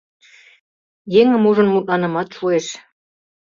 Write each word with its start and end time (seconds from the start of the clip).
Еҥым 1.19 1.43
ужын 1.49 1.67
мутланымат 1.73 2.29
шуэш. 2.35 2.65